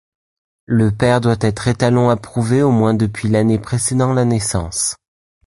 [0.65, 4.95] Le père doit être étalon approuvé au moins depuis l'année précédant la naissance.